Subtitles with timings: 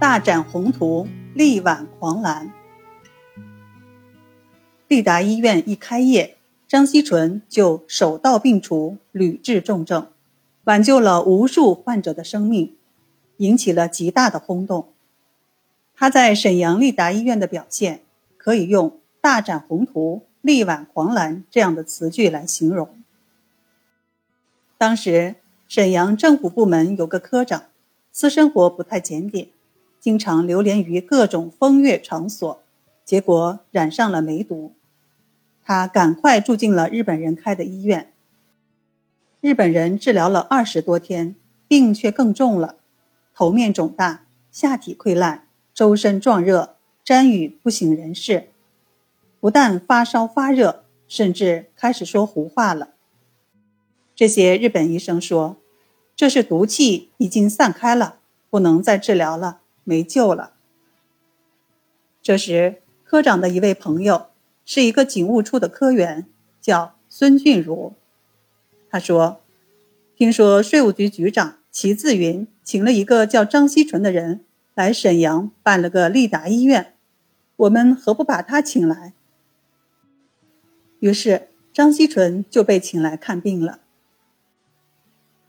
[0.00, 2.50] 大展宏图，力挽狂澜。
[4.88, 10.06] 利达医院一开业，张锡纯就手到病除，屡治重症，
[10.64, 12.74] 挽救了无数患者的生命，
[13.36, 14.88] 引起了极大的轰动。
[15.94, 18.00] 他在沈阳利达医院的表现，
[18.38, 22.88] 可以用“大展宏图，力挽狂澜”这样的词句来形容。
[24.78, 25.34] 当时，
[25.68, 27.64] 沈阳政府部门有个科长，
[28.10, 29.48] 私生活不太检点，
[30.00, 32.62] 经常流连于各种风月场所，
[33.04, 34.72] 结果染上了梅毒。
[35.62, 38.12] 他赶快住进了日本人开的医院。
[39.40, 41.36] 日本人治疗了二十多天，
[41.68, 42.76] 病却更重了，
[43.34, 45.46] 头面肿大，下体溃烂。
[45.72, 48.48] 周身壮热，沾雨不省人事，
[49.38, 52.90] 不但发烧发热，甚至开始说胡话了。
[54.14, 55.56] 这些日本医生说，
[56.14, 58.16] 这是毒气已经散开了，
[58.50, 60.52] 不能再治疗了，没救了。
[62.22, 64.28] 这时，科长的一位朋友
[64.64, 66.26] 是一个警务处的科员，
[66.60, 67.94] 叫孙俊如。
[68.90, 69.40] 他说
[70.16, 76.94] ：“听说税务局局长齐自云请了一个叫张锡纯的人。”来沈阳办了个利达医院，
[77.56, 79.12] 我们何不把他请来？
[81.00, 83.80] 于是张锡纯就被请来看病了。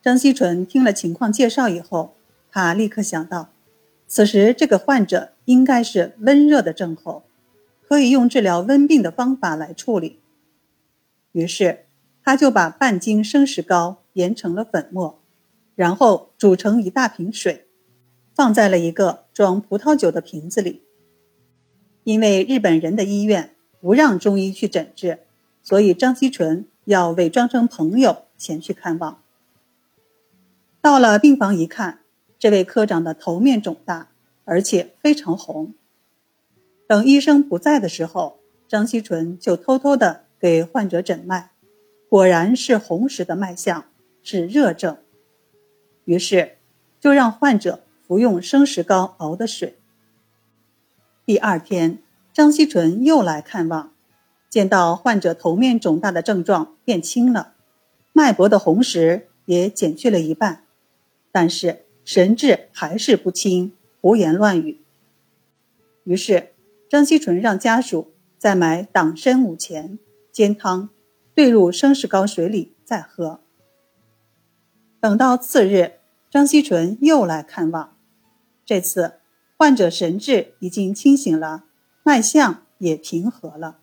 [0.00, 2.14] 张锡纯听了情况介绍以后，
[2.50, 3.50] 他立刻想到，
[4.08, 7.22] 此时这个患者应该是温热的症候，
[7.86, 10.18] 可以用治疗温病的方法来处理。
[11.32, 11.84] 于是
[12.24, 15.20] 他就把半斤生石膏研成了粉末，
[15.76, 17.66] 然后煮成一大瓶水。
[18.34, 20.82] 放在了一个装葡萄酒的瓶子里。
[22.04, 25.18] 因为日本人的医院不让中医去诊治，
[25.60, 29.20] 所以张锡纯要伪装成朋友前去看望。
[30.80, 31.98] 到了病房一看，
[32.38, 34.08] 这位科长的头面肿大，
[34.44, 35.74] 而且非常红。
[36.86, 41.50] 等医生不在的时候，张锡纯就偷偷的给患者诊脉，
[42.08, 43.84] 果然是红实的脉象，
[44.22, 44.96] 是热症。
[46.04, 46.56] 于是
[47.00, 47.80] 就让患者。
[48.08, 49.76] 服用生石膏熬的水。
[51.26, 51.98] 第二天，
[52.32, 53.92] 张锡纯又来看望，
[54.48, 57.52] 见到患者头面肿大的症状变轻了，
[58.14, 60.64] 脉搏的红石也减去了一半，
[61.30, 64.80] 但是神志还是不清，胡言乱语。
[66.04, 66.54] 于是，
[66.88, 69.98] 张锡纯让家属再买党参五钱
[70.32, 70.88] 煎汤，
[71.34, 73.42] 兑入生石膏水里再喝。
[74.98, 75.98] 等到次日，
[76.30, 77.94] 张锡纯又来看望。
[78.64, 79.16] 这次
[79.58, 81.64] 患者神志已经清醒了，
[82.02, 83.80] 脉象也平和了。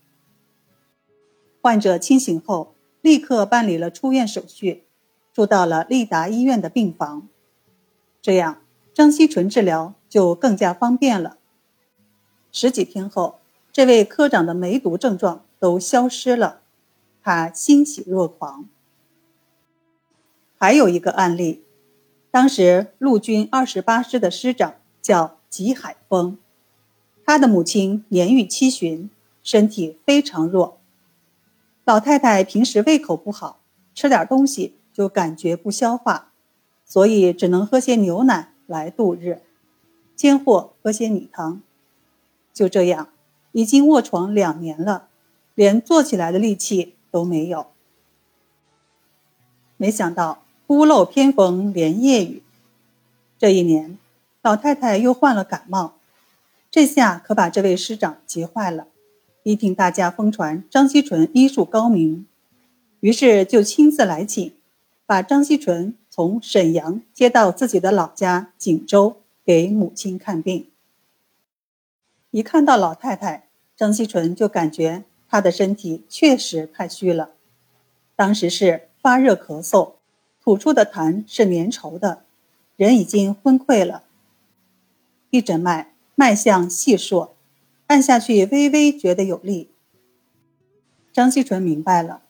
[1.61, 4.85] 患者清醒后，立刻办理了出院手续，
[5.31, 7.29] 住到了利达医院的病房。
[8.25, 8.57] 这样，
[8.91, 11.37] 张锡纯治疗就更加方便了。
[12.51, 13.37] 十几天后，
[13.71, 16.61] 这位科长的梅毒症状都消失了，
[17.21, 18.65] 他欣喜若狂。
[20.57, 21.63] 还有一个案例。
[22.31, 26.39] 当时陆军二十八师的师长叫吉海峰，
[27.23, 29.07] 他的母亲年逾七旬，
[29.43, 30.79] 身体非常弱。
[31.83, 33.59] 老太太平时胃口不好，
[33.93, 36.31] 吃点东西就感觉不消化，
[36.85, 39.41] 所以只能喝些牛奶来度日，
[40.15, 41.61] 间或喝些米汤。
[42.53, 43.09] 就这样，
[43.51, 45.09] 已经卧床两年了，
[45.53, 47.67] 连坐起来的力气都没有。
[49.75, 50.43] 没想到。
[50.67, 52.41] 屋漏偏逢连夜雨，
[53.37, 53.99] 这一年，
[54.41, 55.93] 老太太又患了感冒，
[56.71, 58.87] 这下可把这位师长急坏了。
[59.43, 62.25] 一听大家疯传张锡纯医术高明，
[62.99, 64.53] 于是就亲自来请，
[65.05, 70.69] 把张锡纯从沈阳接到自己的老家锦州给母亲看病。
[72.31, 77.31] 一看到老太太，张锡纯就感觉她的身体确实太虚了，
[78.15, 79.95] 当时是发热咳嗽。
[80.41, 82.23] 吐出的痰是粘稠的，
[82.77, 84.03] 人已经昏溃了。
[85.31, 87.31] 一诊脉，脉象细数，
[87.87, 89.69] 按下去微微觉得有力。
[91.11, 92.21] 张锡纯明白了，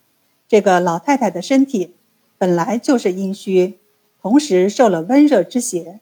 [0.47, 1.93] 这个老太太的身体
[2.37, 3.79] 本来就是阴虚，
[4.21, 5.99] 同时受了温热之邪，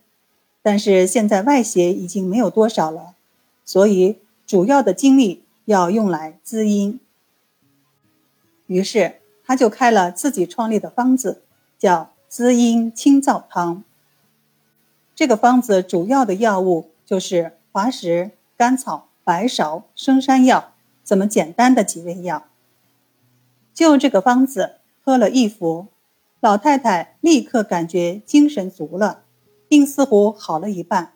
[0.62, 3.16] 但是现在外邪已经没有多少了，
[3.64, 7.00] 所以主要的精力要用来滋阴。
[8.68, 11.44] 于是他就开了自己创立的方子。
[11.84, 13.84] 叫滋阴清燥汤。
[15.14, 20.72] 这个方子主要的药物就是滑石、甘草、白芍、生山药，
[21.04, 22.46] 这么简单的几味药。
[23.74, 25.88] 就这个方子喝了一服，
[26.44, 29.24] 老太太立刻感觉精神足了，
[29.70, 31.14] 病似乎好了一半。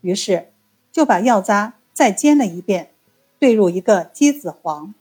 [0.00, 0.52] 于是
[0.92, 2.92] 就把药渣再煎了一遍，
[3.40, 4.94] 兑入一个鸡子黄，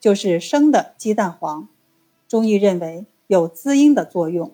[0.00, 1.68] 就是生的鸡蛋黄。
[2.26, 4.52] 中医认为有滋阴的作用。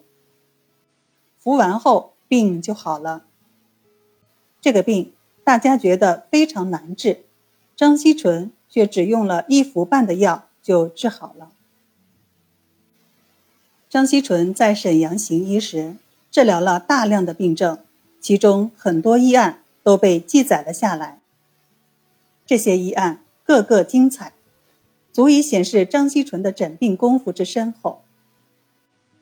[1.38, 3.24] 服完后病就好了。
[4.60, 7.24] 这个病大家觉得非常难治，
[7.74, 11.52] 张锡纯却只用了一服半的药就治好了。
[13.94, 15.94] 张锡纯在沈阳行医时，
[16.28, 17.78] 治疗了大量的病症，
[18.20, 21.20] 其中很多医案都被记载了下来。
[22.44, 24.32] 这些医案个个精彩，
[25.12, 28.02] 足以显示张锡纯的诊病功夫之深厚。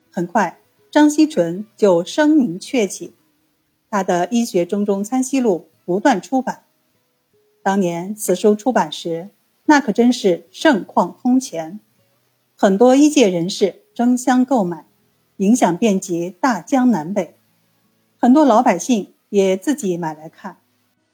[0.09, 0.57] 很快。
[0.89, 3.13] 张锡纯就声名鹊起，
[3.91, 6.63] 他的《医学中中参西录》不断出版。
[7.61, 9.29] 当年此书出版时，
[9.65, 11.79] 那可真是盛况空前，
[12.55, 14.85] 很多医界人士争相购买，
[15.37, 17.35] 影响遍及大江南北。
[18.19, 20.57] 很多老百姓也自己买来看，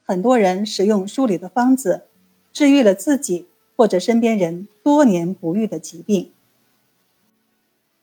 [0.06, 2.06] 很多人使用书里的方子，
[2.54, 6.31] 治愈了自己或者身边人多年不愈的疾病，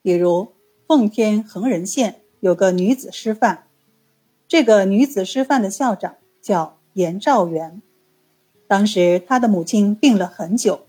[0.03, 0.53] 比如。
[0.89, 3.65] 奉天恒仁县有个女子师范，
[4.47, 7.83] 这个女子师范的校长叫严兆元。
[8.69, 10.83] 当时他的母亲病了很久，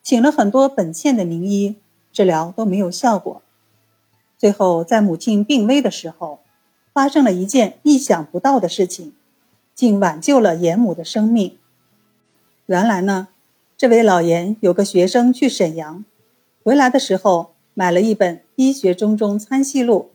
[0.00, 1.74] 请了很多本县的名医
[2.12, 3.42] 治疗都没有效果。
[4.38, 6.40] 最后在母亲病危的时候，
[6.92, 9.14] 发生了一件意想不到的事情，
[9.74, 11.58] 竟挽救了严母的生命。
[12.66, 13.28] 原来呢，
[13.76, 16.04] 这位老严有个学生去沈阳，
[16.62, 17.52] 回来的时候。
[17.74, 20.10] 买了一本《医学中中参细录》，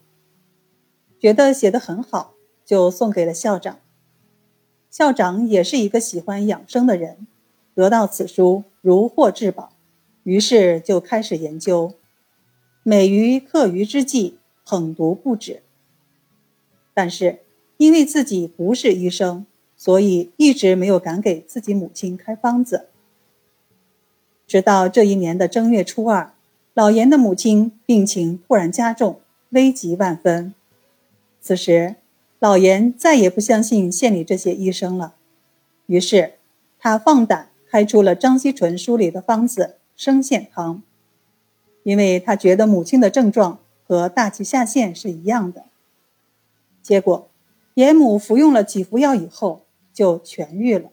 [1.20, 3.80] 觉得写得很好，就送给了校长。
[4.92, 7.26] 校长也是一个喜欢养生的人，
[7.74, 9.72] 得到此书如获至宝，
[10.28, 11.94] 于是就开始研究。
[12.84, 14.36] 每于课余之际，
[14.66, 15.62] 捧读不止。
[16.94, 17.40] 但是
[17.78, 19.46] 因为自己不是医生，
[19.78, 22.90] 所以一直没有敢给自己母亲开方子。
[24.46, 26.34] 直到这一年的正月初二。
[26.74, 29.22] 老严的母亲病情突然加重，
[29.52, 30.54] 危急万分。
[31.40, 31.96] 此时，
[32.38, 35.16] 老严再也不相信县里这些医生了，
[35.86, 36.34] 于是
[36.78, 40.82] 他放胆开出了张锡纯书里的方子生线汤，
[41.84, 45.66] 因为他觉得母亲的症状和大气下陷是一样的。
[46.82, 47.28] 结果，
[47.74, 49.64] 严母服用了几服药以后
[49.94, 50.90] 就痊愈了。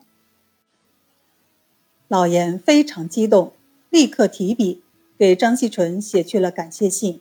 [2.08, 3.52] 老严非常激动，
[3.90, 4.80] 立刻提笔。
[5.16, 7.20] 给张锡纯写去了感谢信，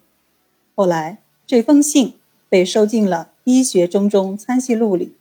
[0.74, 2.16] 后来这封信
[2.50, 5.14] 被收进了《医学中中参细录》里。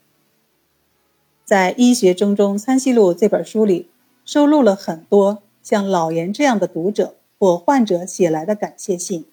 [1.44, 3.90] 在《医学中中参细录》这本书里，
[4.24, 9.26] 收录了很多像老严这样的读者或患者写来的感谢信，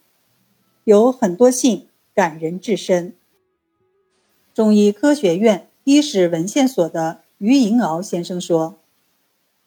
[0.84, 3.14] 有很多信感人至深。
[4.54, 8.78] 中医科学院医史文献所的于银鳌先生说，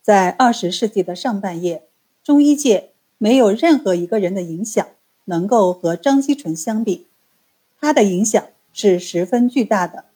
[0.00, 1.82] 在二十世纪的上半叶，
[2.22, 2.90] 中医界。
[3.18, 4.84] 没有任何一个人的影响
[5.26, 7.06] 能够和张锡纯相比，
[7.78, 10.06] 他的影响是十分巨大的。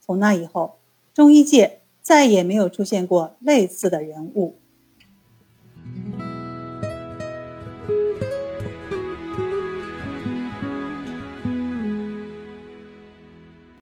[0.00, 0.74] 从那以后，
[1.14, 4.56] 中医界再也没有出现过类似的人物。
[5.84, 6.23] Mm-hmm.